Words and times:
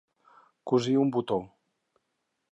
Cosir 0.71 0.95
un 1.01 1.11
botó. 1.17 1.37